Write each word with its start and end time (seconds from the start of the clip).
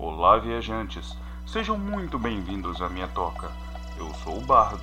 Olá, 0.00 0.38
viajantes! 0.38 1.16
Sejam 1.44 1.76
muito 1.76 2.20
bem-vindos 2.20 2.80
à 2.80 2.88
minha 2.88 3.08
toca. 3.08 3.50
Eu 3.98 4.14
sou 4.22 4.38
o 4.38 4.46
Bardo. 4.46 4.80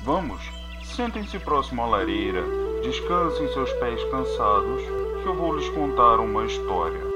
Vamos, 0.00 0.50
sentem-se 0.82 1.38
próximo 1.38 1.82
à 1.82 1.86
lareira, 1.86 2.42
descansem 2.82 3.52
seus 3.52 3.70
pés 3.74 4.02
cansados, 4.04 4.80
que 5.22 5.28
eu 5.28 5.36
vou 5.36 5.54
lhes 5.54 5.68
contar 5.68 6.20
uma 6.20 6.46
história. 6.46 7.15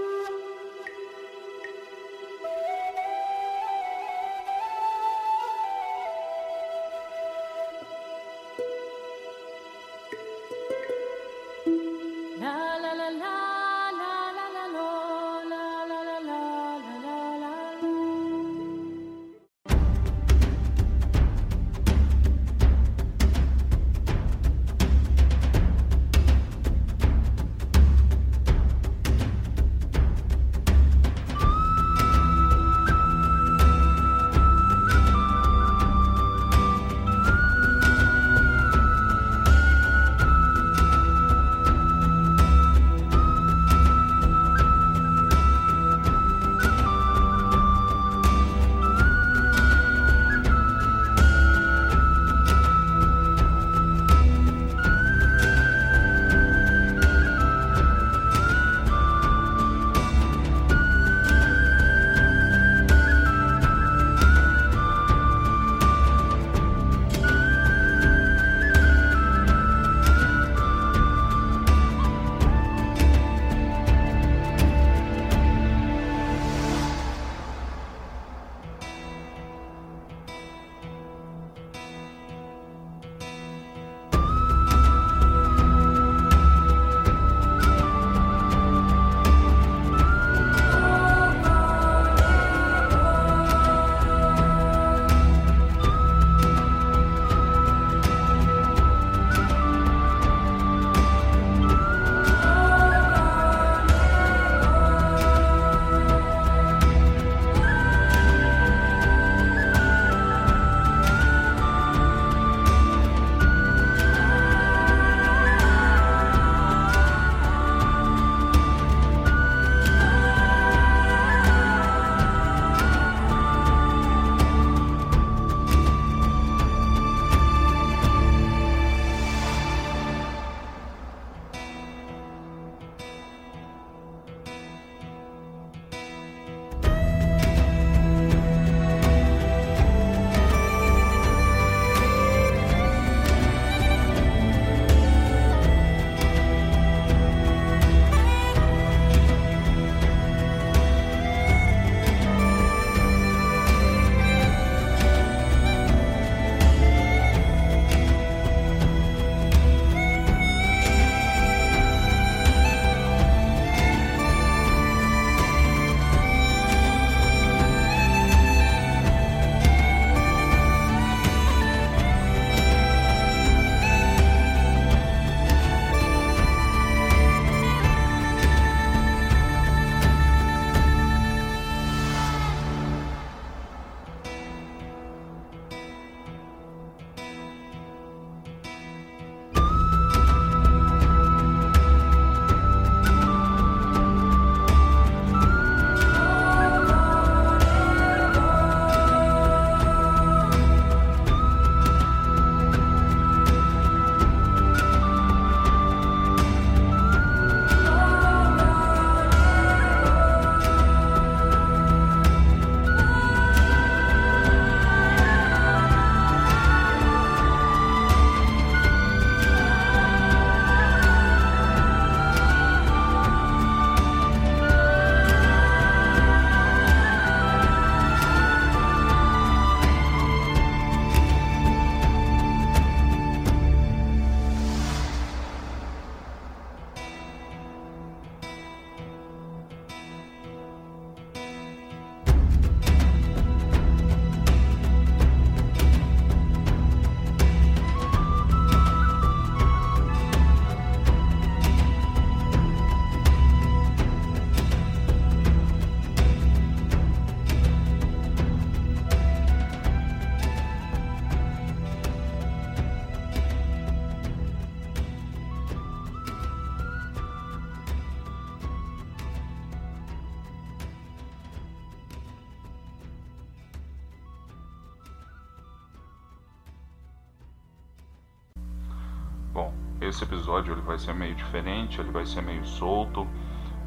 Esse 280.10 280.24
episódio 280.24 280.74
ele 280.74 280.80
vai 280.80 280.98
ser 280.98 281.14
meio 281.14 281.36
diferente, 281.36 282.00
ele 282.00 282.10
vai 282.10 282.26
ser 282.26 282.42
meio 282.42 282.66
solto, 282.66 283.28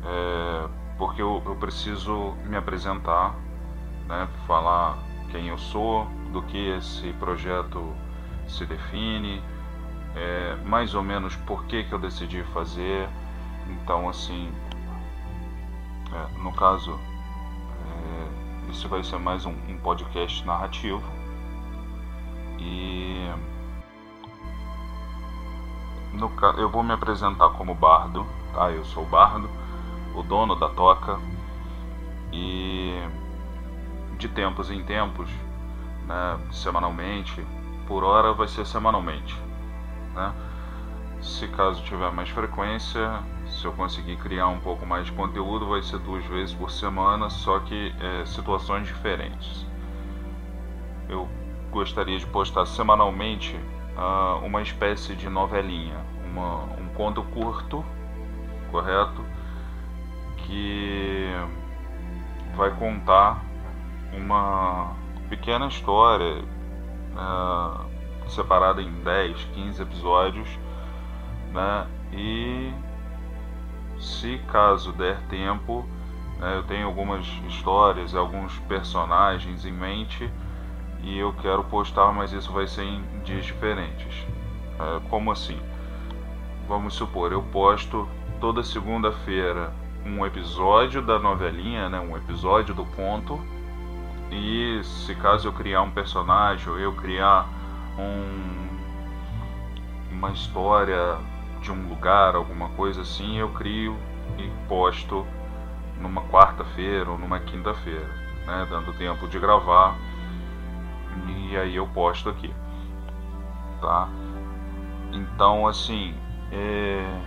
é, 0.05 0.69
porque 0.97 1.21
eu, 1.21 1.43
eu 1.45 1.55
preciso 1.57 2.33
me 2.45 2.55
apresentar, 2.55 3.35
né, 4.07 4.29
falar 4.47 4.97
quem 5.29 5.49
eu 5.49 5.57
sou, 5.57 6.05
do 6.31 6.41
que 6.43 6.69
esse 6.77 7.11
projeto 7.19 7.93
se 8.47 8.65
define, 8.65 9.43
é, 10.15 10.55
mais 10.65 10.95
ou 10.95 11.03
menos 11.03 11.35
por 11.35 11.65
que, 11.65 11.83
que 11.83 11.91
eu 11.91 11.99
decidi 11.99 12.41
fazer. 12.53 13.09
Então, 13.67 14.07
assim, 14.07 14.49
é, 16.13 16.41
no 16.41 16.53
caso, 16.53 16.97
é, 17.85 18.71
isso 18.71 18.87
vai 18.87 19.03
ser 19.03 19.19
mais 19.19 19.45
um, 19.45 19.51
um 19.67 19.77
podcast 19.77 20.45
narrativo. 20.45 21.03
No, 26.29 26.59
eu 26.59 26.69
vou 26.69 26.83
me 26.83 26.93
apresentar 26.93 27.49
como 27.49 27.73
bardo, 27.73 28.25
tá? 28.53 28.71
Eu 28.71 28.85
sou 28.85 29.03
o 29.03 29.05
bardo, 29.05 29.49
o 30.15 30.23
dono 30.23 30.55
da 30.55 30.69
toca. 30.69 31.19
E 32.31 32.97
de 34.17 34.27
tempos 34.27 34.71
em 34.71 34.83
tempos, 34.83 35.29
né, 36.07 36.39
semanalmente, 36.51 37.45
por 37.87 38.03
hora 38.03 38.33
vai 38.33 38.47
ser 38.47 38.65
semanalmente. 38.65 39.35
Né? 40.13 40.33
Se 41.21 41.47
caso 41.49 41.83
tiver 41.83 42.11
mais 42.11 42.29
frequência, 42.29 43.19
se 43.47 43.65
eu 43.65 43.73
conseguir 43.73 44.17
criar 44.17 44.47
um 44.47 44.59
pouco 44.59 44.85
mais 44.85 45.05
de 45.05 45.11
conteúdo, 45.11 45.67
vai 45.67 45.81
ser 45.83 45.99
duas 45.99 46.25
vezes 46.25 46.53
por 46.55 46.71
semana, 46.71 47.29
só 47.29 47.59
que 47.59 47.93
é, 47.99 48.25
situações 48.25 48.87
diferentes. 48.87 49.65
Eu 51.07 51.27
gostaria 51.71 52.17
de 52.17 52.25
postar 52.25 52.65
semanalmente 52.65 53.55
uh, 53.97 54.45
uma 54.45 54.61
espécie 54.61 55.15
de 55.15 55.29
novelinha, 55.29 55.97
uma, 56.33 56.63
um 56.79 56.89
conto 56.95 57.23
curto, 57.23 57.85
correto? 58.71 59.23
Que 60.37 61.31
vai 62.55 62.71
contar 62.71 63.41
uma 64.11 64.93
pequena 65.29 65.67
história 65.67 66.43
uh, 67.13 68.29
separada 68.29 68.81
em 68.81 68.91
10, 69.03 69.43
15 69.53 69.81
episódios, 69.81 70.49
né? 71.53 71.87
E 72.11 72.73
se 73.99 74.39
caso 74.49 74.91
der 74.91 75.19
tempo, 75.29 75.85
né, 76.39 76.57
eu 76.57 76.63
tenho 76.63 76.87
algumas 76.87 77.25
histórias, 77.47 78.13
alguns 78.13 78.57
personagens 78.59 79.65
em 79.65 79.71
mente 79.71 80.29
e 81.01 81.17
eu 81.17 81.33
quero 81.33 81.63
postar, 81.65 82.11
mas 82.11 82.31
isso 82.31 82.51
vai 82.51 82.67
ser 82.67 82.83
em 82.83 83.03
dias 83.23 83.45
diferentes. 83.45 84.25
É, 84.79 85.09
como 85.09 85.31
assim? 85.31 85.59
Vamos 86.67 86.93
supor, 86.93 87.33
eu 87.33 87.43
posto 87.43 88.07
toda 88.39 88.63
segunda-feira 88.63 89.73
um 90.05 90.25
episódio 90.25 91.01
da 91.01 91.19
novelinha, 91.19 91.89
né, 91.89 91.99
um 91.99 92.15
episódio 92.15 92.73
do 92.73 92.85
conto 92.85 93.39
e 94.31 94.81
se 94.83 95.13
caso 95.15 95.49
eu 95.49 95.53
criar 95.53 95.81
um 95.81 95.91
personagem 95.91 96.69
ou 96.69 96.79
eu 96.79 96.93
criar 96.93 97.47
um, 97.97 98.67
uma 100.11 100.31
história 100.31 101.17
de 101.61 101.69
um 101.69 101.89
lugar, 101.89 102.33
alguma 102.35 102.69
coisa 102.69 103.01
assim, 103.01 103.37
eu 103.37 103.49
crio 103.49 103.97
e 104.37 104.49
posto 104.67 105.25
numa 105.99 106.21
quarta-feira 106.23 107.09
ou 107.11 107.17
numa 107.17 107.39
quinta-feira, 107.41 108.09
né, 108.45 108.65
dando 108.69 108.93
tempo 108.93 109.27
de 109.27 109.37
gravar 109.37 109.97
e 111.27 111.57
aí 111.57 111.75
eu 111.75 111.87
posto 111.87 112.29
aqui, 112.29 112.53
tá? 113.81 114.07
Então 115.11 115.67
assim, 115.67 116.15
é... 116.53 117.21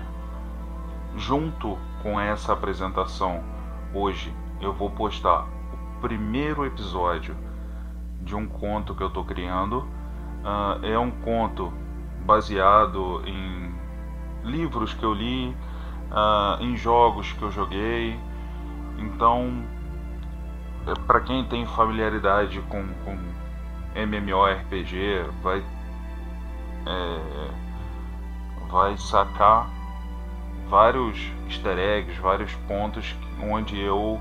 junto 1.17 1.76
com 2.02 2.19
essa 2.20 2.52
apresentação 2.52 3.43
hoje 3.93 4.34
eu 4.61 4.73
vou 4.73 4.90
postar 4.90 5.46
primeiro 6.00 6.64
episódio 6.64 7.37
de 8.20 8.34
um 8.34 8.46
conto 8.46 8.94
que 8.94 9.02
eu 9.02 9.08
estou 9.08 9.25
criando. 9.25 9.78
Uh, 10.43 10.84
é 10.84 10.99
um 10.99 11.11
conto 11.11 11.73
baseado 12.25 13.23
em 13.26 13.75
livros 14.44 14.93
que 14.94 15.05
eu 15.05 15.12
li, 15.12 15.56
uh, 16.11 16.62
em 16.62 16.76
jogos 16.76 17.32
que 17.32 17.43
eu 17.43 17.50
joguei. 17.50 18.19
Então, 18.99 19.64
é, 20.87 20.94
para 21.06 21.20
quem 21.20 21.44
tem 21.44 21.67
familiaridade 21.67 22.61
com, 22.69 22.87
com 23.05 23.19
MMORPG, 23.94 25.25
vai, 25.43 25.58
é, 26.87 27.50
vai 28.68 28.96
sacar 28.96 29.70
vários 30.68 31.18
easter 31.46 31.78
eggs, 31.78 32.20
vários 32.20 32.52
pontos 32.68 33.14
onde 33.42 33.78
eu 33.78 34.20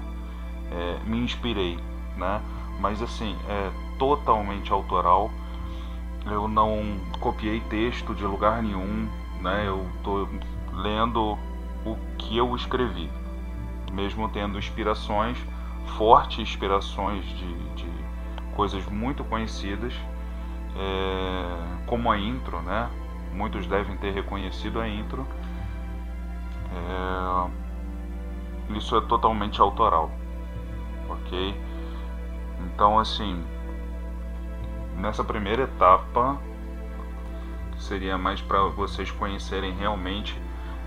é, 0.71 0.99
me 1.05 1.17
inspirei, 1.17 1.77
né? 2.17 2.41
Mas 2.79 3.01
assim, 3.01 3.35
é 3.47 3.71
totalmente 3.97 4.71
autoral. 4.71 5.31
Eu 6.25 6.47
não 6.47 6.99
copiei 7.19 7.59
texto 7.61 8.13
de 8.13 8.23
lugar 8.23 8.61
nenhum, 8.61 9.07
né? 9.41 9.67
Eu 9.67 9.87
tô 10.03 10.27
lendo 10.73 11.37
o 11.85 11.97
que 12.17 12.35
eu 12.35 12.55
escrevi, 12.55 13.09
mesmo 13.91 14.27
tendo 14.29 14.57
inspirações, 14.57 15.37
fortes 15.97 16.39
inspirações 16.39 17.23
de, 17.25 17.53
de 17.75 17.87
coisas 18.55 18.85
muito 18.87 19.23
conhecidas, 19.23 19.93
é, 20.75 21.85
como 21.85 22.11
a 22.11 22.17
intro, 22.17 22.61
né? 22.61 22.89
Muitos 23.35 23.67
devem 23.67 23.97
ter 23.97 24.11
reconhecido 24.11 24.79
a 24.79 24.87
intro. 24.87 25.27
É, 26.71 28.77
isso 28.77 28.97
é 28.97 29.01
totalmente 29.01 29.61
autoral 29.61 30.09
ok? 31.09 31.55
Então, 32.61 32.99
assim, 32.99 33.43
nessa 34.97 35.23
primeira 35.23 35.63
etapa, 35.63 36.37
seria 37.77 38.17
mais 38.17 38.41
para 38.41 38.61
vocês 38.63 39.11
conhecerem 39.11 39.73
realmente 39.73 40.39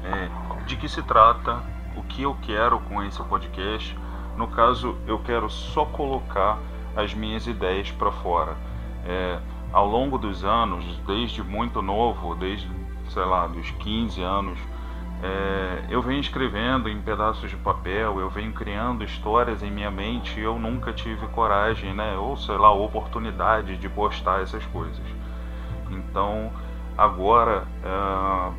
é, 0.04 0.64
de 0.64 0.76
que 0.76 0.88
se 0.88 1.02
trata, 1.02 1.62
o 1.96 2.02
que 2.02 2.22
eu 2.22 2.36
quero 2.42 2.78
com 2.80 3.02
esse 3.02 3.22
podcast. 3.24 3.96
No 4.36 4.48
caso, 4.48 4.96
eu 5.06 5.18
quero 5.18 5.50
só 5.50 5.84
colocar 5.84 6.58
as 6.96 7.12
minhas 7.12 7.46
ideias 7.46 7.90
para 7.90 8.12
fora. 8.12 8.56
É, 9.04 9.40
ao 9.72 9.86
longo 9.86 10.18
dos 10.18 10.44
anos, 10.44 10.84
desde 11.06 11.42
muito 11.42 11.82
novo, 11.82 12.34
desde, 12.34 12.68
sei 13.10 13.24
lá, 13.24 13.46
dos 13.46 13.70
15 13.70 14.22
anos, 14.22 14.58
é, 15.22 15.84
eu 15.90 16.00
venho 16.00 16.20
escrevendo 16.20 16.88
em 16.88 17.00
pedaços 17.00 17.50
de 17.50 17.56
papel, 17.56 18.20
eu 18.20 18.30
venho 18.30 18.52
criando 18.52 19.02
histórias 19.02 19.62
em 19.62 19.70
minha 19.70 19.90
mente 19.90 20.38
e 20.38 20.42
eu 20.42 20.58
nunca 20.58 20.92
tive 20.92 21.26
coragem, 21.28 21.92
né, 21.92 22.16
ou 22.16 22.36
sei 22.36 22.56
lá, 22.56 22.72
oportunidade 22.72 23.76
de 23.76 23.88
postar 23.88 24.42
essas 24.42 24.64
coisas. 24.66 25.04
Então, 25.90 26.52
agora 26.96 27.64
é, 27.82 28.52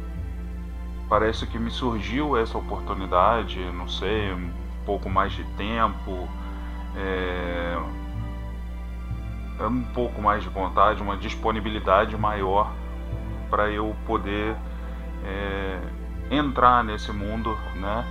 parece 1.08 1.48
que 1.48 1.58
me 1.58 1.72
surgiu 1.72 2.38
essa 2.38 2.58
oportunidade, 2.58 3.60
não 3.72 3.88
sei, 3.88 4.34
um 4.34 4.52
pouco 4.86 5.10
mais 5.10 5.32
de 5.32 5.46
tempo, 5.56 6.28
é, 6.98 7.78
um 9.68 9.84
pouco 9.94 10.22
mais 10.22 10.44
de 10.44 10.50
vontade, 10.50 11.02
uma 11.02 11.18
disponibilidade 11.18 12.16
maior 12.18 12.72
para 13.50 13.70
eu 13.70 13.96
poder 14.06 14.56
é, 15.24 15.80
entrar 16.32 16.84
nesse 16.84 17.12
mundo, 17.12 17.58
né? 17.76 18.06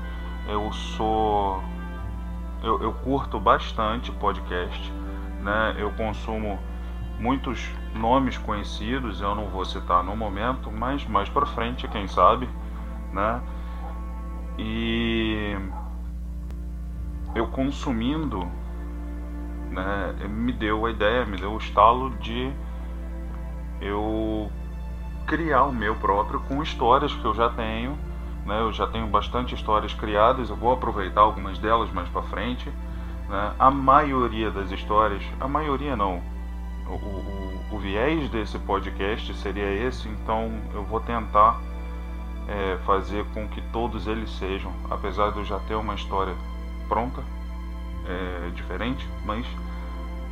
Eu 0.48 0.72
sou 0.72 1.62
eu, 2.62 2.82
eu 2.82 2.92
curto 2.92 3.38
bastante 3.38 4.10
podcast, 4.12 4.92
né? 5.40 5.76
Eu 5.78 5.90
consumo 5.92 6.58
muitos 7.18 7.70
nomes 7.94 8.36
conhecidos, 8.38 9.20
eu 9.20 9.34
não 9.34 9.46
vou 9.46 9.64
citar 9.64 10.02
no 10.02 10.16
momento, 10.16 10.70
mas 10.70 11.06
mais 11.06 11.28
para 11.28 11.46
frente, 11.46 11.86
quem 11.88 12.06
sabe, 12.08 12.48
né? 13.12 13.40
E 14.58 15.56
eu 17.34 17.46
consumindo, 17.48 18.48
né, 19.70 20.14
me 20.28 20.52
deu 20.52 20.86
a 20.86 20.90
ideia, 20.90 21.24
me 21.24 21.36
deu 21.36 21.52
o 21.52 21.58
estalo 21.58 22.10
de 22.18 22.52
eu 23.80 24.50
criar 25.26 25.64
o 25.64 25.72
meu 25.72 25.94
próprio 25.96 26.40
com 26.40 26.62
histórias 26.62 27.12
que 27.14 27.24
eu 27.24 27.34
já 27.34 27.50
tenho 27.50 27.96
né? 28.48 28.62
Eu 28.62 28.72
já 28.72 28.86
tenho 28.86 29.06
bastante 29.06 29.54
histórias 29.54 29.92
criadas, 29.92 30.48
eu 30.48 30.56
vou 30.56 30.72
aproveitar 30.72 31.20
algumas 31.20 31.58
delas 31.58 31.92
mais 31.92 32.08
para 32.08 32.22
frente. 32.22 32.68
Né? 33.28 33.52
A 33.58 33.70
maioria 33.70 34.50
das 34.50 34.72
histórias, 34.72 35.22
a 35.38 35.46
maioria 35.46 35.94
não, 35.94 36.22
o, 36.86 36.94
o, 36.94 37.76
o, 37.76 37.78
viés 37.78 38.30
desse 38.30 38.58
podcast 38.58 39.34
seria 39.34 39.70
esse, 39.70 40.08
então 40.08 40.50
eu 40.72 40.82
vou 40.82 40.98
tentar 40.98 41.60
é, 42.48 42.78
fazer 42.86 43.26
com 43.34 43.46
que 43.46 43.60
todos 43.70 44.06
eles 44.06 44.30
sejam, 44.38 44.72
apesar 44.90 45.30
de 45.32 45.38
eu 45.40 45.44
já 45.44 45.58
ter 45.60 45.74
uma 45.74 45.94
história 45.94 46.34
pronta, 46.88 47.22
é, 48.08 48.50
diferente, 48.50 49.06
mas 49.24 49.46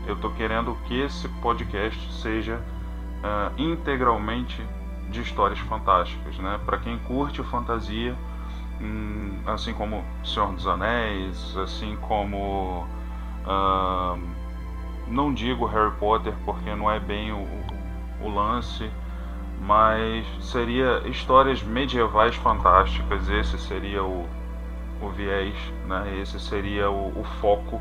eu 0.07 0.15
estou 0.15 0.31
querendo 0.33 0.77
que 0.87 1.01
esse 1.01 1.29
podcast 1.41 2.13
seja 2.13 2.57
uh, 2.57 3.61
integralmente 3.61 4.65
de 5.11 5.21
histórias 5.21 5.59
fantásticas, 5.61 6.39
né? 6.39 6.61
Para 6.65 6.79
quem 6.79 6.99
curte 7.01 7.43
fantasia, 7.43 8.17
hum, 8.81 9.41
assim 9.47 9.73
como 9.75 10.05
Senhor 10.25 10.53
dos 10.53 10.67
Anéis, 10.67 11.57
assim 11.57 11.97
como 12.03 12.87
uh, 13.45 14.19
não 15.09 15.33
digo 15.33 15.67
Harry 15.67 15.93
Potter 15.99 16.35
porque 16.45 16.75
não 16.75 16.91
é 16.91 16.99
bem 16.99 17.33
o, 17.33 17.47
o 18.21 18.29
lance, 18.29 18.91
mas 19.61 20.27
seria 20.41 21.03
histórias 21.09 21.63
medievais 21.63 22.35
fantásticas. 22.37 23.29
Esse 23.29 23.59
seria 23.59 24.03
o, 24.03 24.29
o 25.01 25.11
viés, 25.11 25.55
né? 25.87 26.19
Esse 26.21 26.39
seria 26.41 26.91
o, 26.91 27.21
o 27.21 27.25
foco 27.41 27.81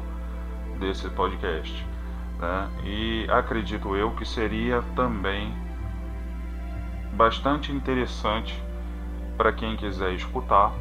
desse 0.79 1.09
podcast. 1.09 1.85
Né? 2.39 2.69
E 2.83 3.27
acredito 3.29 3.95
eu 3.95 4.11
que 4.11 4.25
seria 4.25 4.83
também 4.95 5.53
bastante 7.13 7.71
interessante 7.71 8.61
para 9.37 9.51
quem 9.53 9.75
quiser 9.75 10.13
escutar, 10.13 10.71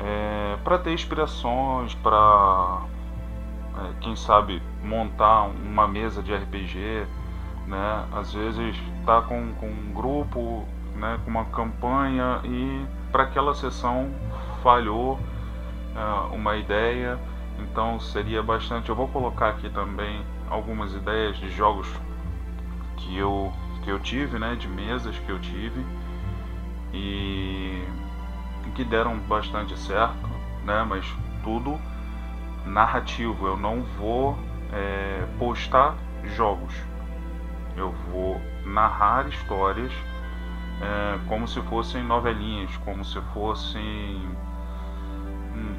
é, 0.00 0.56
para 0.62 0.78
ter 0.78 0.92
inspirações, 0.92 1.94
para 1.94 2.82
é, 3.78 3.92
quem 4.00 4.14
sabe 4.16 4.62
montar 4.82 5.44
uma 5.44 5.88
mesa 5.88 6.22
de 6.22 6.34
RPG, 6.34 7.06
né? 7.66 8.06
Às 8.12 8.32
vezes 8.32 8.76
tá 9.04 9.22
com, 9.22 9.52
com 9.54 9.66
um 9.66 9.92
grupo, 9.92 10.64
né? 10.94 11.18
Com 11.24 11.30
uma 11.30 11.44
campanha 11.46 12.40
e 12.44 12.86
para 13.10 13.24
aquela 13.24 13.54
sessão 13.54 14.10
falhou 14.62 15.18
uma 16.32 16.56
ideia, 16.56 17.18
então 17.58 17.98
seria 18.00 18.42
bastante. 18.42 18.88
Eu 18.88 18.94
vou 18.94 19.08
colocar 19.08 19.50
aqui 19.50 19.70
também 19.70 20.24
algumas 20.48 20.94
ideias 20.94 21.36
de 21.36 21.50
jogos 21.50 21.88
que 22.96 23.16
eu 23.16 23.52
que 23.82 23.90
eu 23.90 24.00
tive, 24.00 24.38
né? 24.38 24.56
De 24.56 24.66
mesas 24.66 25.16
que 25.18 25.30
eu 25.30 25.38
tive 25.38 25.86
e 26.92 27.84
que 28.74 28.84
deram 28.84 29.18
bastante 29.20 29.78
certo, 29.78 30.28
né? 30.64 30.84
Mas 30.86 31.06
tudo 31.42 31.78
narrativo. 32.66 33.46
Eu 33.46 33.56
não 33.56 33.82
vou 33.98 34.36
é, 34.72 35.26
postar 35.38 35.94
jogos. 36.24 36.74
Eu 37.76 37.92
vou 38.10 38.40
narrar 38.64 39.28
histórias 39.28 39.92
é, 40.82 41.18
como 41.28 41.46
se 41.48 41.60
fossem 41.62 42.02
novelinhas, 42.02 42.76
como 42.78 43.04
se 43.04 43.20
fossem 43.32 44.20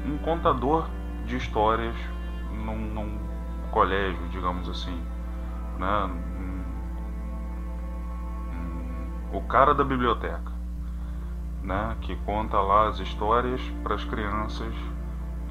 um, 0.06 0.18
contador 0.18 0.88
de 1.24 1.36
histórias 1.36 1.94
num, 2.52 2.78
num, 2.78 3.28
colégio, 3.70 4.26
digamos 4.30 4.68
assim, 4.68 4.98
né? 5.78 6.10
o 9.32 9.42
cara 9.42 9.74
da 9.74 9.84
biblioteca, 9.84 10.52
né? 11.62 11.96
Que 12.00 12.16
conta 12.16 12.58
lá 12.60 12.88
as 12.88 12.98
histórias 12.98 13.60
para 13.82 13.94
as 13.94 14.04
crianças. 14.04 14.74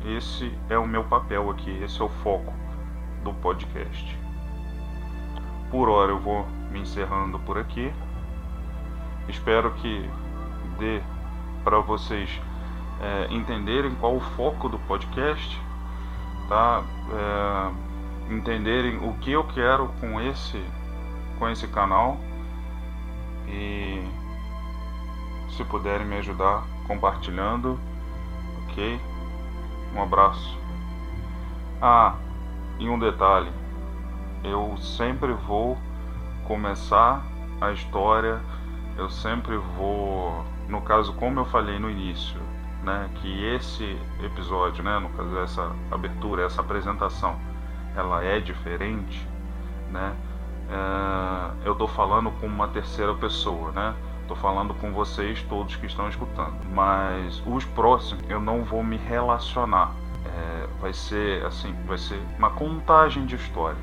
Esse 0.05 0.57
é 0.69 0.77
o 0.77 0.87
meu 0.87 1.03
papel 1.03 1.49
aqui, 1.51 1.71
esse 1.83 2.01
é 2.01 2.03
o 2.05 2.09
foco 2.09 2.53
do 3.23 3.33
podcast. 3.33 4.17
Por 5.69 5.89
hora 5.89 6.11
eu 6.11 6.19
vou 6.19 6.47
me 6.71 6.79
encerrando 6.79 7.39
por 7.39 7.57
aqui. 7.57 7.93
Espero 9.27 9.71
que 9.73 10.09
dê 10.79 11.01
para 11.63 11.79
vocês 11.79 12.41
é, 13.01 13.33
entenderem 13.33 13.93
qual 13.95 14.15
o 14.15 14.19
foco 14.19 14.69
do 14.69 14.79
podcast, 14.79 15.61
tá? 16.49 16.83
É, 17.11 18.33
entenderem 18.33 18.97
o 18.97 19.13
que 19.15 19.31
eu 19.31 19.43
quero 19.45 19.87
com 19.99 20.19
esse 20.19 20.61
com 21.39 21.47
esse 21.47 21.67
canal 21.67 22.17
e 23.47 24.03
se 25.51 25.63
puderem 25.63 26.05
me 26.05 26.17
ajudar 26.17 26.65
compartilhando, 26.87 27.79
ok? 28.63 28.99
Um 29.95 30.01
abraço. 30.01 30.57
Ah, 31.81 32.15
e 32.79 32.89
um 32.89 32.99
detalhe: 32.99 33.51
eu 34.43 34.77
sempre 34.77 35.33
vou 35.33 35.77
começar 36.45 37.25
a 37.59 37.71
história, 37.71 38.41
eu 38.97 39.09
sempre 39.09 39.57
vou, 39.57 40.43
no 40.67 40.81
caso, 40.81 41.13
como 41.13 41.39
eu 41.39 41.45
falei 41.45 41.79
no 41.79 41.89
início, 41.89 42.39
né, 42.87 43.09
que 43.15 43.45
esse 43.53 43.99
episódio, 44.23 44.81
né, 44.81 44.97
no 44.97 45.09
caso 45.09 45.37
essa 45.39 45.75
abertura, 45.91 46.45
essa 46.45 46.61
apresentação, 46.61 47.37
ela 47.93 48.23
é 48.23 48.39
diferente, 48.39 49.27
né? 49.91 50.15
É, 50.69 51.67
eu 51.67 51.73
estou 51.73 51.87
falando 51.87 52.31
com 52.39 52.47
uma 52.47 52.69
terceira 52.69 53.13
pessoa, 53.13 53.71
né? 53.73 53.93
Estou 54.21 54.37
falando 54.37 54.73
com 54.73 54.93
vocês 54.93 55.41
todos 55.43 55.75
que 55.75 55.85
estão 55.85 56.07
escutando. 56.07 56.55
Mas 56.73 57.41
os 57.45 57.65
próximos 57.65 58.23
eu 58.29 58.39
não 58.39 58.63
vou 58.63 58.83
me 58.83 58.97
relacionar. 58.97 59.93
É, 60.25 60.67
vai 60.81 60.93
ser 60.93 61.45
assim, 61.45 61.73
vai 61.85 61.97
ser 61.97 62.21
uma 62.37 62.51
contagem 62.51 63.25
de 63.25 63.35
história. 63.35 63.77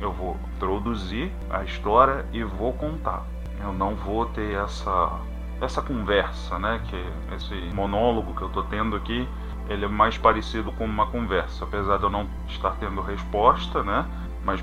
Eu 0.00 0.12
vou 0.12 0.36
introduzir 0.56 1.30
a 1.48 1.62
história 1.64 2.26
e 2.32 2.42
vou 2.42 2.72
contar. 2.72 3.24
Eu 3.60 3.72
não 3.72 3.94
vou 3.94 4.26
ter 4.26 4.54
essa 4.56 5.20
essa 5.62 5.80
conversa, 5.80 6.58
né? 6.58 6.80
Que 6.88 7.34
esse 7.34 7.54
monólogo 7.74 8.34
que 8.34 8.42
eu 8.42 8.48
estou 8.48 8.64
tendo 8.64 8.96
aqui, 8.96 9.28
ele 9.68 9.84
é 9.84 9.88
mais 9.88 10.18
parecido 10.18 10.72
com 10.72 10.84
uma 10.84 11.06
conversa, 11.06 11.64
apesar 11.64 11.98
de 11.98 12.02
eu 12.02 12.10
não 12.10 12.26
estar 12.48 12.72
tendo 12.72 13.00
resposta, 13.00 13.82
né? 13.82 14.04
Mas 14.44 14.62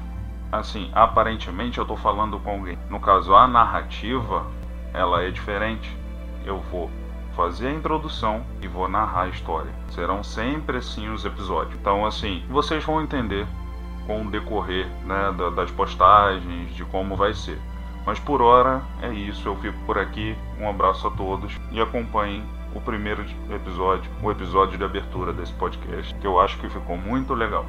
assim, 0.51 0.91
aparentemente 0.93 1.77
eu 1.77 1.83
estou 1.83 1.97
falando 1.97 2.39
com 2.39 2.51
alguém. 2.51 2.77
No 2.89 2.99
caso, 2.99 3.33
a 3.33 3.47
narrativa, 3.47 4.45
ela 4.93 5.23
é 5.23 5.31
diferente. 5.31 5.95
Eu 6.45 6.59
vou 6.71 6.89
fazer 7.35 7.67
a 7.67 7.73
introdução 7.73 8.43
e 8.61 8.67
vou 8.67 8.89
narrar 8.89 9.23
a 9.23 9.29
história. 9.29 9.71
Serão 9.89 10.23
sempre 10.23 10.77
assim 10.77 11.09
os 11.09 11.23
episódios. 11.23 11.79
Então, 11.79 12.05
assim, 12.05 12.43
vocês 12.49 12.83
vão 12.83 13.01
entender 13.01 13.47
com 14.05 14.23
o 14.23 14.31
decorrer 14.31 14.87
né, 15.05 15.33
das 15.55 15.71
postagens, 15.71 16.75
de 16.75 16.83
como 16.85 17.15
vai 17.15 17.33
ser. 17.33 17.59
Mas 18.09 18.19
por 18.19 18.41
hora 18.41 18.81
é 19.03 19.13
isso, 19.13 19.47
eu 19.47 19.55
fico 19.57 19.77
por 19.85 19.99
aqui. 19.99 20.35
Um 20.59 20.67
abraço 20.67 21.05
a 21.05 21.11
todos 21.11 21.55
e 21.71 21.79
acompanhem 21.79 22.43
o 22.73 22.81
primeiro 22.81 23.23
episódio, 23.51 24.09
o 24.23 24.31
episódio 24.31 24.79
de 24.79 24.83
abertura 24.83 25.31
desse 25.31 25.53
podcast, 25.53 26.15
que 26.15 26.25
eu 26.25 26.39
acho 26.39 26.57
que 26.57 26.67
ficou 26.69 26.97
muito 26.97 27.35
legal. 27.35 27.67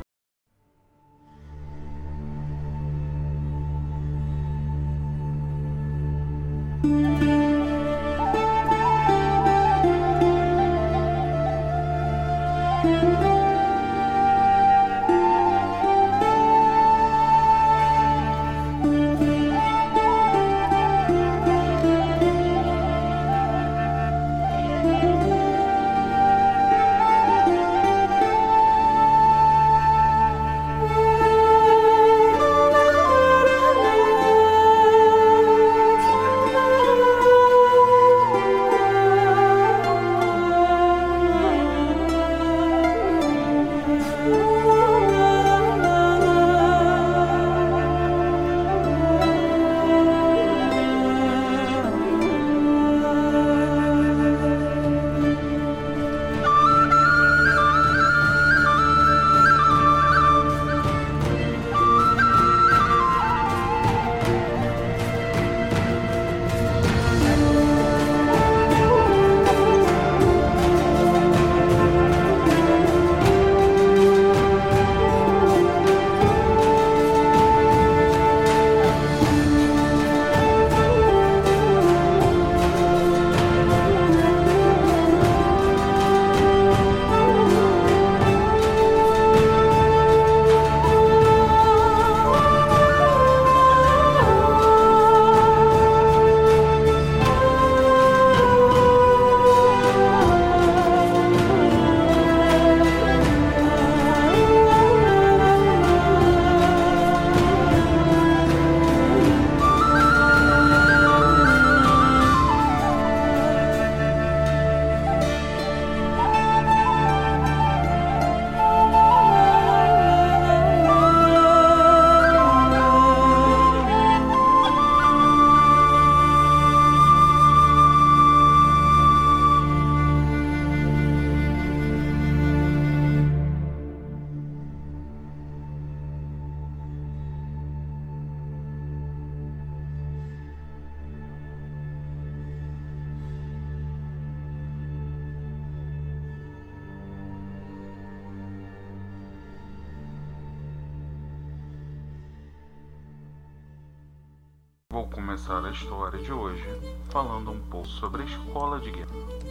Começar 155.50 155.66
a 155.66 155.70
história 155.72 156.22
de 156.22 156.32
hoje 156.32 156.64
falando 157.10 157.50
um 157.50 157.58
pouco 157.58 157.88
sobre 157.88 158.22
a 158.22 158.24
escola 158.24 158.78
de 158.78 158.92
guerra. 158.92 159.10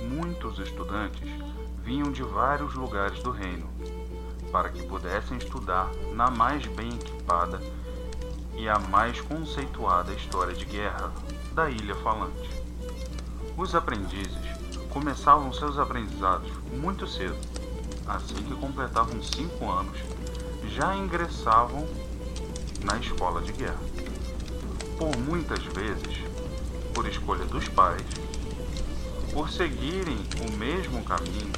Muitos 0.09 0.57
estudantes 0.57 1.29
vinham 1.83 2.09
de 2.09 2.23
vários 2.23 2.73
lugares 2.73 3.21
do 3.21 3.31
reino 3.31 3.69
para 4.49 4.69
que 4.69 4.81
pudessem 4.83 5.37
estudar 5.37 5.91
na 6.13 6.31
mais 6.31 6.65
bem 6.67 6.87
equipada 6.87 7.59
e 8.55 8.69
a 8.69 8.79
mais 8.79 9.19
conceituada 9.19 10.13
história 10.13 10.53
de 10.53 10.63
guerra 10.63 11.11
da 11.53 11.69
Ilha 11.69 11.95
Falante. 11.95 12.49
Os 13.57 13.75
aprendizes 13.75 14.39
começavam 14.91 15.51
seus 15.51 15.77
aprendizados 15.77 16.49
muito 16.71 17.05
cedo. 17.07 17.37
Assim 18.07 18.35
que 18.35 18.55
completavam 18.55 19.21
cinco 19.21 19.69
anos, 19.69 19.99
já 20.69 20.95
ingressavam 20.95 21.85
na 22.85 22.97
escola 22.97 23.41
de 23.41 23.51
guerra. 23.51 23.88
Por 24.99 25.17
muitas 25.17 25.63
vezes, 25.63 26.25
por 26.93 27.07
escolha 27.07 27.45
dos 27.45 27.67
pais, 27.69 28.03
por 29.33 29.49
seguirem 29.49 30.19
o 30.45 30.51
mesmo 30.57 31.03
caminho 31.05 31.53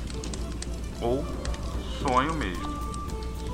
ou 1.01 1.25
sonho 2.01 2.35
mesmo 2.35 2.69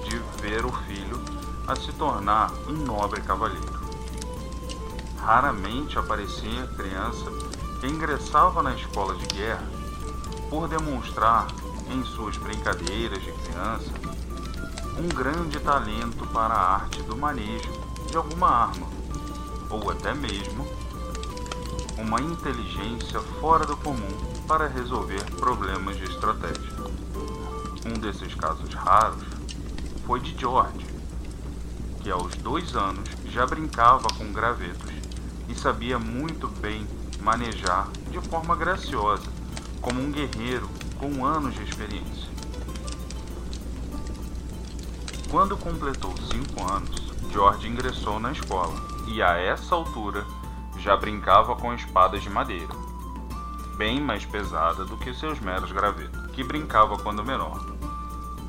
de 0.03 0.17
ver 0.41 0.65
o 0.65 0.71
filho 0.71 1.19
a 1.65 1.75
se 1.75 1.91
tornar 1.93 2.51
um 2.67 2.73
nobre 2.73 3.21
cavalheiro. 3.21 3.77
Raramente 5.17 5.97
aparecia 5.97 6.67
criança 6.75 7.31
que 7.79 7.87
ingressava 7.87 8.61
na 8.61 8.73
escola 8.75 9.15
de 9.15 9.25
guerra 9.27 9.67
por 10.49 10.67
demonstrar 10.67 11.47
em 11.89 12.03
suas 12.03 12.35
brincadeiras 12.35 13.23
de 13.23 13.31
criança 13.31 13.91
um 14.97 15.07
grande 15.09 15.59
talento 15.59 16.25
para 16.27 16.53
a 16.53 16.75
arte 16.75 17.01
do 17.03 17.15
manejo 17.15 17.71
de 18.09 18.17
alguma 18.17 18.49
arma, 18.49 18.87
ou 19.69 19.89
até 19.91 20.13
mesmo 20.13 20.67
uma 21.97 22.21
inteligência 22.21 23.19
fora 23.41 23.65
do 23.65 23.75
comum 23.77 24.07
para 24.47 24.67
resolver 24.67 25.23
problemas 25.35 25.97
de 25.97 26.03
estratégia. 26.03 26.77
Um 27.85 27.99
desses 27.99 28.35
casos 28.35 28.73
raros 28.73 29.23
foi 30.05 30.19
de 30.19 30.37
George, 30.39 30.85
que 32.01 32.11
aos 32.11 32.35
dois 32.35 32.75
anos 32.75 33.09
já 33.25 33.45
brincava 33.45 34.07
com 34.17 34.31
gravetos 34.31 34.91
e 35.49 35.55
sabia 35.55 35.97
muito 35.97 36.47
bem 36.47 36.87
manejar 37.21 37.89
de 38.11 38.19
forma 38.29 38.55
graciosa, 38.55 39.27
como 39.81 40.01
um 40.01 40.11
guerreiro 40.11 40.69
com 40.97 41.25
anos 41.25 41.55
de 41.55 41.63
experiência. 41.63 42.27
Quando 45.29 45.57
completou 45.57 46.13
cinco 46.31 46.71
anos, 46.71 47.11
George 47.31 47.67
ingressou 47.67 48.19
na 48.19 48.31
escola 48.31 48.96
e 49.07 49.23
a 49.23 49.37
essa 49.37 49.73
altura 49.73 50.25
já 50.77 50.95
brincava 50.95 51.55
com 51.55 51.73
espadas 51.73 52.21
de 52.21 52.29
madeira, 52.29 52.73
bem 53.77 54.01
mais 54.01 54.25
pesada 54.25 54.85
do 54.85 54.97
que 54.97 55.13
seus 55.13 55.39
meros 55.39 55.71
gravetos, 55.71 56.31
que 56.31 56.43
brincava 56.43 56.97
quando 56.97 57.23
menor. 57.23 57.65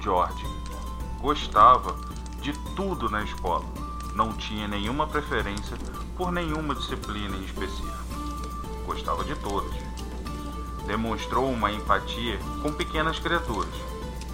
George 0.01 0.47
gostava 1.21 1.97
de 2.41 2.53
tudo 2.75 3.09
na 3.09 3.23
escola, 3.23 3.65
não 4.15 4.33
tinha 4.33 4.69
nenhuma 4.69 5.07
preferência 5.07 5.77
por 6.17 6.33
nenhuma 6.33 6.75
disciplina 6.75 7.37
em 7.37 7.45
específico. 7.45 7.97
Gostava 8.85 9.25
de 9.25 9.35
todas. 9.37 9.75
Demonstrou 10.87 11.51
uma 11.51 11.71
empatia 11.71 12.39
com 12.63 12.73
pequenas 12.73 13.19
criaturas, 13.19 13.75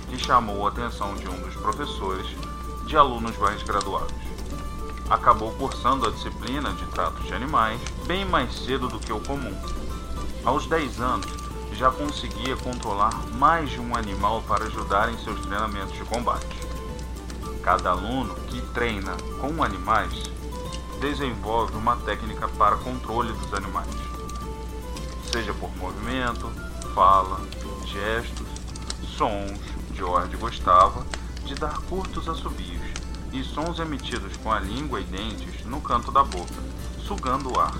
que 0.09 0.19
chamou 0.19 0.67
a 0.67 0.71
atenção 0.71 1.15
de 1.15 1.29
um 1.29 1.43
dos 1.43 1.55
professores 1.57 2.27
de 2.87 2.97
alunos 2.97 3.37
mais 3.39 3.63
graduados. 3.63 4.34
Acabou 5.09 5.53
cursando 5.53 6.07
a 6.07 6.11
disciplina 6.11 6.73
de 6.73 6.87
trato 6.87 7.23
de 7.23 7.35
animais 7.35 7.81
bem 8.07 8.25
mais 8.25 8.55
cedo 8.55 8.88
do 8.88 8.99
que 8.99 9.12
o 9.12 9.21
comum. 9.21 9.55
Aos 10.45 10.67
10 10.67 11.01
anos, 11.01 11.27
já 11.73 11.90
conseguia 11.90 12.57
controlar 12.57 13.14
mais 13.33 13.71
de 13.71 13.81
um 13.81 13.95
animal 13.95 14.43
para 14.43 14.64
ajudar 14.64 15.12
em 15.12 15.19
seus 15.19 15.40
treinamentos 15.40 15.93
de 15.95 16.05
combate. 16.05 16.59
Cada 17.62 17.90
aluno 17.90 18.35
que 18.47 18.61
treina 18.73 19.14
com 19.40 19.62
animais 19.62 20.31
desenvolve 21.01 21.77
uma 21.77 21.97
técnica 21.97 22.49
para 22.49 22.77
controle 22.77 23.33
dos 23.33 23.53
animais, 23.53 23.88
seja 25.31 25.53
por 25.55 25.75
movimento, 25.77 26.51
fala, 26.95 27.40
gestos, 27.85 28.47
sons. 29.17 29.59
George 29.95 30.37
gostava 30.37 31.07
de 31.45 31.55
dar 31.55 31.79
curtos 31.83 32.29
assobios 32.29 32.84
e 33.35 33.42
sons 33.42 33.81
emitidos 33.81 34.37
com 34.37 34.53
a 34.53 34.61
língua 34.61 35.01
e 35.01 35.05
dentes 35.05 35.66
no 35.66 35.81
canto 35.81 36.12
da 36.12 36.23
boca, 36.23 36.55
sugando 37.05 37.53
o 37.53 37.59
ar. 37.59 37.75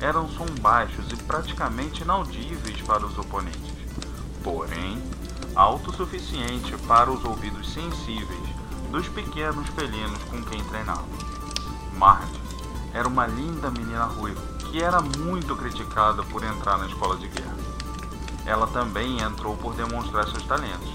Eram 0.00 0.28
som 0.28 0.46
baixos 0.60 1.10
e 1.10 1.16
praticamente 1.16 2.02
inaudíveis 2.02 2.80
para 2.82 3.04
os 3.04 3.18
oponentes, 3.18 3.74
porém 4.44 5.02
alto 5.56 5.90
o 5.90 5.94
suficiente 5.94 6.76
para 6.86 7.10
os 7.10 7.24
ouvidos 7.24 7.72
sensíveis 7.72 8.48
dos 8.92 9.08
pequenos 9.08 9.68
felinos 9.70 10.22
com 10.30 10.40
quem 10.44 10.62
treinava. 10.66 11.04
Marge 11.94 12.40
era 12.94 13.08
uma 13.08 13.26
linda 13.26 13.72
menina 13.72 14.04
ruiva 14.04 14.40
que 14.70 14.80
era 14.80 15.00
muito 15.00 15.56
criticada 15.56 16.22
por 16.22 16.44
entrar 16.44 16.78
na 16.78 16.86
escola 16.86 17.16
de 17.16 17.26
guerra. 17.26 17.56
Ela 18.46 18.68
também 18.68 19.20
entrou 19.20 19.56
por 19.56 19.74
demonstrar 19.74 20.28
seus 20.28 20.44
talentos, 20.44 20.88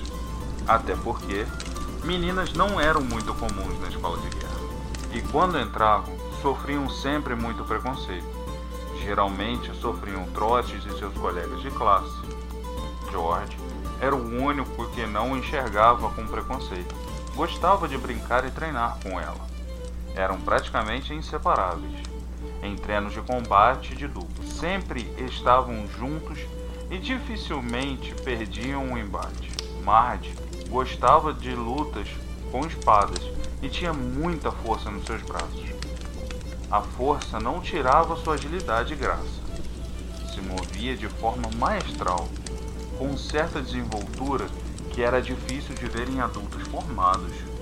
até 0.66 0.96
porque 0.96 1.46
meninas 2.04 2.54
não 2.54 2.80
eram 2.80 3.02
muito 3.02 3.34
comuns 3.34 3.80
na 3.80 3.88
escola 3.88 4.18
de 4.18 4.30
guerra. 4.30 4.54
E 5.14 5.22
quando 5.32 5.60
entravam, 5.60 6.16
sofriam 6.42 6.90
sempre 6.90 7.36
muito 7.36 7.64
preconceito. 7.64 8.28
Geralmente 9.02 9.74
sofriam 9.76 10.26
trotes 10.32 10.84
de 10.84 10.98
seus 10.98 11.14
colegas 11.14 11.62
de 11.62 11.72
classe. 11.72 12.14
George 13.12 13.58
era 14.02 14.16
o 14.16 14.44
único 14.44 14.90
que 14.90 15.06
não 15.06 15.38
enxergava 15.38 16.10
com 16.12 16.28
preconceito. 16.28 16.96
Gostava 17.36 17.88
de 17.88 17.98
brincar 17.98 18.46
e 18.46 18.52
treinar 18.52 18.98
com 19.02 19.20
ela. 19.20 19.48
Eram 20.16 20.40
praticamente 20.42 21.14
inseparáveis. 21.14 21.94
Em 22.62 22.76
treinos 22.76 23.14
de 23.14 23.22
combate 23.22 23.96
de 23.96 24.08
dupla, 24.08 24.46
sempre 24.46 25.02
estavam 25.18 25.88
juntos 25.98 26.40
e 26.90 26.98
dificilmente 26.98 28.14
perdiam 28.24 28.84
um 28.84 28.98
embate. 28.98 29.52
Marge 29.84 30.34
gostava 30.74 31.32
de 31.32 31.54
lutas 31.54 32.08
com 32.52 32.66
espadas 32.66 33.24
e 33.62 33.70
tinha 33.70 33.94
muita 33.94 34.52
força 34.52 34.90
nos 34.90 35.06
seus 35.06 35.22
braços. 35.22 35.70
A 36.72 36.82
força 36.82 37.40
não 37.40 37.62
tirava 37.62 38.16
sua 38.16 38.34
agilidade 38.34 38.94
e 38.94 38.96
graça. 38.96 39.44
Se 40.34 40.42
movia 40.42 40.98
de 40.98 41.08
forma 41.08 41.48
maestral, 41.60 42.28
com 42.98 43.16
certa 43.16 43.62
desenvoltura 43.62 44.48
que 44.90 45.04
era 45.04 45.22
difícil 45.22 45.76
de 45.76 45.86
ver 45.86 46.10
em 46.10 46.20
adultos 46.20 46.68
formados. 46.68 47.53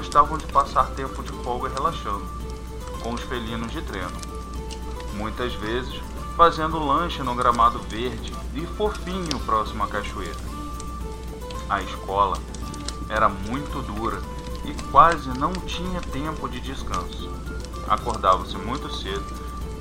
Gostavam 0.00 0.38
de 0.38 0.46
passar 0.46 0.86
tempo 0.92 1.22
de 1.22 1.30
folga 1.44 1.68
relaxando, 1.68 2.24
com 3.02 3.12
os 3.12 3.20
felinos 3.20 3.70
de 3.70 3.82
treino. 3.82 4.10
Muitas 5.12 5.52
vezes 5.56 6.00
fazendo 6.38 6.78
lanche 6.78 7.22
no 7.22 7.34
gramado 7.34 7.78
verde 7.80 8.32
e 8.54 8.64
fofinho 8.64 9.38
próximo 9.40 9.84
à 9.84 9.88
cachoeira. 9.88 10.38
A 11.68 11.82
escola 11.82 12.38
era 13.10 13.28
muito 13.28 13.82
dura 13.82 14.22
e 14.64 14.72
quase 14.90 15.28
não 15.38 15.52
tinha 15.52 16.00
tempo 16.00 16.48
de 16.48 16.60
descanso. 16.60 17.30
Acordava-se 17.86 18.56
muito 18.56 18.90
cedo 18.90 19.26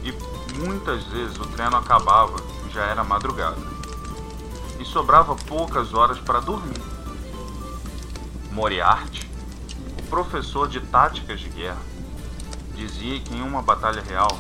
e 0.04 0.12
muitas 0.60 1.02
vezes 1.06 1.40
o 1.40 1.46
treino 1.46 1.78
acabava 1.78 2.36
e 2.68 2.74
já 2.74 2.84
era 2.84 3.06
madrugada. 3.06 3.62
E 4.78 4.84
sobrava 4.84 5.34
poucas 5.34 5.94
horas 5.94 6.20
para 6.20 6.42
dormir. 6.42 6.82
Moriarty, 8.52 9.29
professor 10.10 10.68
de 10.68 10.80
táticas 10.80 11.40
de 11.40 11.50
guerra, 11.50 11.82
dizia 12.76 13.20
que 13.20 13.36
em 13.36 13.42
uma 13.42 13.62
batalha 13.62 14.02
real 14.02 14.40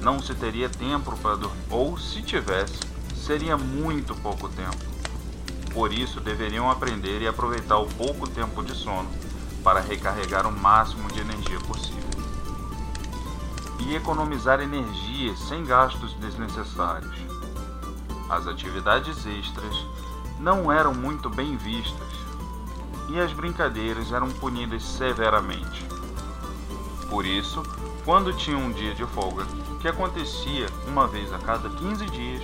não 0.00 0.20
se 0.20 0.34
teria 0.34 0.68
tempo 0.68 1.16
para 1.18 1.36
dormir, 1.36 1.62
ou 1.70 1.98
se 1.98 2.22
tivesse, 2.22 2.80
seria 3.14 3.56
muito 3.56 4.14
pouco 4.14 4.48
tempo. 4.48 4.94
Por 5.72 5.92
isso, 5.92 6.20
deveriam 6.20 6.70
aprender 6.70 7.20
e 7.20 7.28
aproveitar 7.28 7.78
o 7.78 7.86
pouco 7.86 8.28
tempo 8.28 8.62
de 8.62 8.74
sono 8.74 9.08
para 9.62 9.80
recarregar 9.80 10.46
o 10.46 10.52
máximo 10.52 11.10
de 11.10 11.20
energia 11.20 11.58
possível. 11.60 12.02
E 13.80 13.94
economizar 13.94 14.60
energia 14.60 15.36
sem 15.36 15.64
gastos 15.64 16.14
desnecessários. 16.14 17.16
As 18.30 18.46
atividades 18.46 19.26
extras 19.26 19.76
não 20.38 20.72
eram 20.72 20.94
muito 20.94 21.28
bem 21.28 21.56
vistas 21.56 22.13
e 23.08 23.20
as 23.20 23.32
brincadeiras 23.32 24.12
eram 24.12 24.28
punidas 24.30 24.82
severamente. 24.82 25.86
Por 27.08 27.24
isso, 27.24 27.62
quando 28.04 28.36
tinha 28.36 28.56
um 28.56 28.72
dia 28.72 28.94
de 28.94 29.04
folga, 29.06 29.44
que 29.80 29.88
acontecia 29.88 30.66
uma 30.86 31.06
vez 31.06 31.32
a 31.32 31.38
cada 31.38 31.68
15 31.68 32.06
dias, 32.06 32.42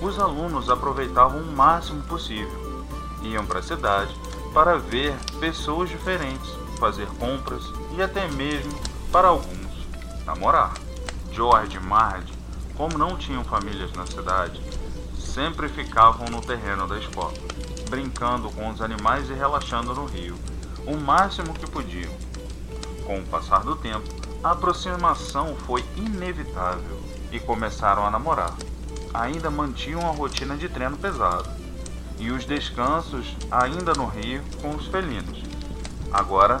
os 0.00 0.18
alunos 0.18 0.68
aproveitavam 0.68 1.40
o 1.40 1.52
máximo 1.52 2.02
possível. 2.02 2.84
Iam 3.22 3.44
para 3.46 3.60
a 3.60 3.62
cidade 3.62 4.14
para 4.52 4.78
ver 4.78 5.14
pessoas 5.38 5.88
diferentes, 5.88 6.50
fazer 6.78 7.06
compras 7.18 7.62
e 7.96 8.02
até 8.02 8.26
mesmo, 8.28 8.72
para 9.12 9.28
alguns, 9.28 9.86
namorar. 10.24 10.74
George 11.32 11.76
e 11.76 11.80
Marge, 11.80 12.32
como 12.74 12.98
não 12.98 13.16
tinham 13.16 13.44
famílias 13.44 13.92
na 13.92 14.06
cidade, 14.06 14.60
sempre 15.18 15.68
ficavam 15.68 16.26
no 16.28 16.40
terreno 16.40 16.88
da 16.88 16.98
escola, 16.98 17.34
brincando 17.90 18.48
com 18.52 18.70
os 18.70 18.80
animais 18.80 19.28
e 19.28 19.34
relaxando 19.34 19.92
no 19.92 20.06
rio, 20.06 20.36
o 20.86 20.96
máximo 20.96 21.52
que 21.52 21.68
podiam. 21.68 22.12
Com 23.04 23.18
o 23.18 23.26
passar 23.26 23.64
do 23.64 23.74
tempo, 23.74 24.08
a 24.42 24.52
aproximação 24.52 25.56
foi 25.66 25.84
inevitável 25.96 27.02
e 27.32 27.40
começaram 27.40 28.06
a 28.06 28.10
namorar. 28.10 28.54
Ainda 29.12 29.50
mantinham 29.50 30.08
a 30.08 30.12
rotina 30.12 30.56
de 30.56 30.68
treino 30.68 30.96
pesado 30.96 31.50
e 32.18 32.30
os 32.30 32.44
descansos 32.44 33.36
ainda 33.50 33.92
no 33.94 34.06
rio 34.06 34.40
com 34.62 34.70
os 34.70 34.86
felinos. 34.86 35.42
Agora, 36.12 36.58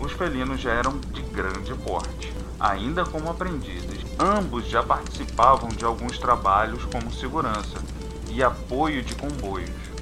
os 0.00 0.10
felinos 0.12 0.60
já 0.60 0.72
eram 0.72 0.98
de 0.98 1.22
grande 1.22 1.72
porte, 1.74 2.32
ainda 2.58 3.04
como 3.04 3.30
aprendizes. 3.30 4.04
Ambos 4.18 4.66
já 4.66 4.82
participavam 4.82 5.68
de 5.68 5.84
alguns 5.84 6.18
trabalhos 6.18 6.84
como 6.86 7.12
segurança 7.12 7.78
e 8.28 8.42
apoio 8.42 9.02
de 9.02 9.14
comboios. 9.14 9.93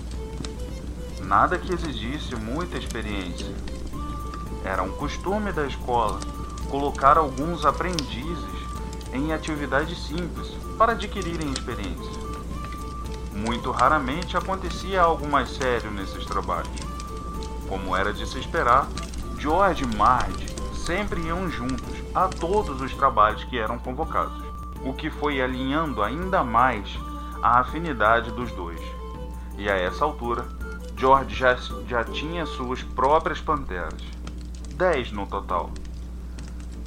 Nada 1.32 1.56
que 1.56 1.72
exigisse 1.72 2.36
muita 2.36 2.76
experiência. 2.76 3.50
Era 4.62 4.82
um 4.82 4.92
costume 4.92 5.50
da 5.50 5.66
escola 5.66 6.20
colocar 6.68 7.16
alguns 7.16 7.64
aprendizes 7.64 8.68
em 9.14 9.32
atividades 9.32 9.98
simples 10.08 10.48
para 10.76 10.92
adquirirem 10.92 11.50
experiência. 11.50 12.12
Muito 13.32 13.70
raramente 13.70 14.36
acontecia 14.36 15.00
algo 15.00 15.26
mais 15.26 15.48
sério 15.48 15.90
nesses 15.90 16.26
trabalhos. 16.26 16.68
Como 17.66 17.96
era 17.96 18.12
de 18.12 18.28
se 18.28 18.38
esperar, 18.38 18.86
George 19.38 19.84
e 19.84 19.96
Marge 19.96 20.54
sempre 20.84 21.18
iam 21.22 21.48
juntos 21.48 21.96
a 22.14 22.28
todos 22.28 22.78
os 22.82 22.92
trabalhos 22.92 23.42
que 23.44 23.58
eram 23.58 23.78
convocados, 23.78 24.44
o 24.84 24.92
que 24.92 25.08
foi 25.08 25.40
alinhando 25.40 26.02
ainda 26.02 26.44
mais 26.44 26.94
a 27.42 27.60
afinidade 27.60 28.30
dos 28.32 28.52
dois. 28.52 28.82
E 29.56 29.70
a 29.70 29.78
essa 29.78 30.04
altura, 30.04 30.46
George 31.02 31.34
já, 31.34 31.56
já 31.88 32.04
tinha 32.04 32.46
suas 32.46 32.80
próprias 32.80 33.40
panteras, 33.40 34.00
dez 34.76 35.10
no 35.10 35.26
total 35.26 35.72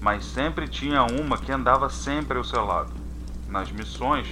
mas 0.05 0.23
sempre 0.23 0.67
tinha 0.67 1.03
uma 1.03 1.35
que 1.35 1.51
andava 1.51 1.89
sempre 1.89 2.37
ao 2.37 2.43
seu 2.43 2.63
lado. 2.63 2.93
Nas 3.49 3.71
missões, 3.71 4.27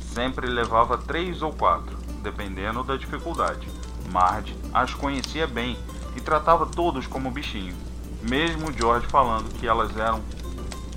sempre 0.00 0.46
levava 0.46 0.96
três 0.96 1.42
ou 1.42 1.52
quatro, 1.52 1.94
dependendo 2.22 2.82
da 2.82 2.96
dificuldade. 2.96 3.68
Marge 4.10 4.56
as 4.72 4.94
conhecia 4.94 5.46
bem 5.46 5.78
e 6.16 6.22
tratava 6.22 6.64
todos 6.64 7.06
como 7.06 7.30
bichinho, 7.30 7.76
mesmo 8.22 8.72
George 8.72 9.06
falando 9.08 9.52
que 9.60 9.68
elas 9.68 9.94
eram 9.94 10.22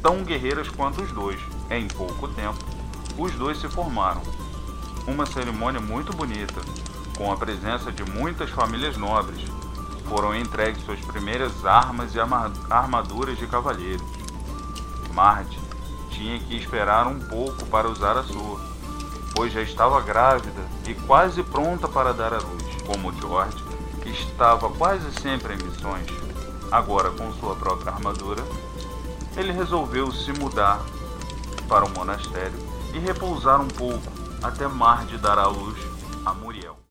tão 0.01 0.23
guerreiras 0.23 0.69
quanto 0.69 1.03
os 1.03 1.11
dois. 1.11 1.39
Em 1.69 1.89
pouco 1.89 2.29
tempo, 2.29 2.63
os 3.17 3.33
dois 3.33 3.59
se 3.59 3.67
formaram. 3.67 4.21
Uma 5.05 5.25
cerimônia 5.25 5.81
muito 5.81 6.15
bonita, 6.15 6.61
com 7.17 7.31
a 7.31 7.37
presença 7.37 7.91
de 7.91 8.03
muitas 8.03 8.49
famílias 8.49 8.97
nobres, 8.97 9.41
foram 10.07 10.35
entregues 10.35 10.83
suas 10.83 10.99
primeiras 10.99 11.65
armas 11.65 12.13
e 12.13 12.19
armaduras 12.69 13.37
de 13.37 13.47
cavalheiro. 13.47 14.03
Marge 15.13 15.59
tinha 16.09 16.39
que 16.39 16.55
esperar 16.55 17.07
um 17.07 17.19
pouco 17.19 17.65
para 17.65 17.89
usar 17.89 18.17
a 18.17 18.23
sua, 18.23 18.59
pois 19.35 19.51
já 19.53 19.61
estava 19.61 20.01
grávida 20.01 20.61
e 20.87 20.93
quase 20.93 21.41
pronta 21.43 21.87
para 21.87 22.13
dar 22.13 22.33
à 22.33 22.37
luz. 22.37 22.63
Como 22.85 23.13
George 23.13 23.63
estava 24.05 24.69
quase 24.69 25.11
sempre 25.19 25.53
em 25.53 25.57
missões, 25.57 26.07
agora 26.71 27.09
com 27.11 27.31
sua 27.33 27.55
própria 27.55 27.93
armadura, 27.93 28.43
ele 29.37 29.51
resolveu 29.51 30.11
se 30.11 30.31
mudar 30.33 30.81
para 31.67 31.85
o 31.85 31.89
monastério 31.89 32.59
e 32.93 32.99
repousar 32.99 33.59
um 33.61 33.67
pouco 33.67 34.11
até 34.43 34.67
Marge 34.67 35.17
dar 35.17 35.39
à 35.39 35.47
luz 35.47 35.77
a 36.25 36.33
Muriel. 36.33 36.77